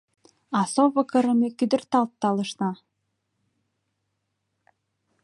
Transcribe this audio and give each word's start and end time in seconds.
А 0.59 0.61
сово 0.73 1.01
кырыме 1.11 1.49
кӱдырталт 1.57 2.11
талышна. 2.21 2.71